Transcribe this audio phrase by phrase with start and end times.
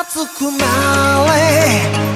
[0.00, 2.07] 熱くなれ。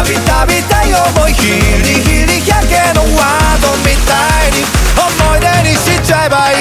[0.00, 1.44] たびたびたい思いヒ
[1.84, 4.16] リヒリやけのワードみた
[4.48, 4.64] いに
[4.96, 6.59] 思い出にしちゃえばいい。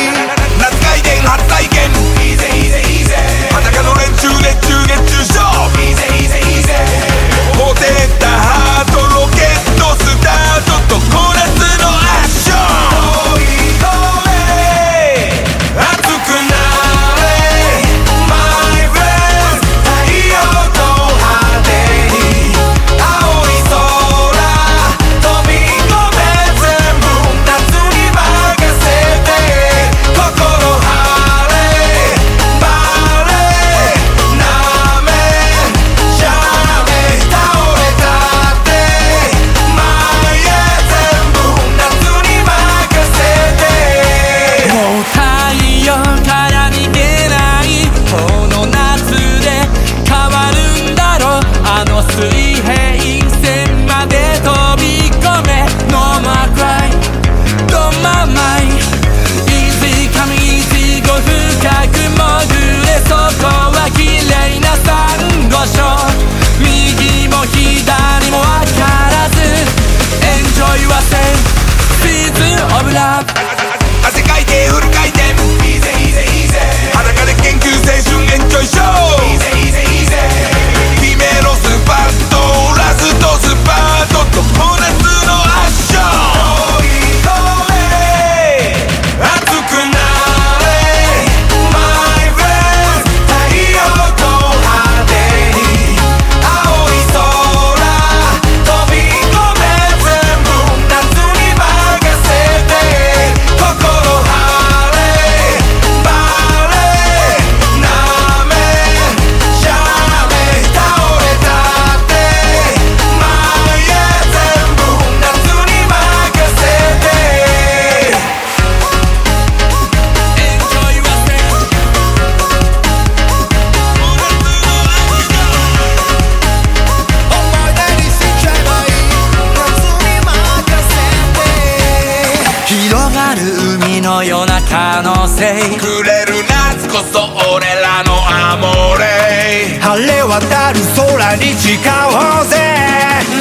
[134.69, 137.19] たのせくれる夏こそ
[137.56, 143.38] 俺らのアモレ晴れ渡る空に誓おうぜ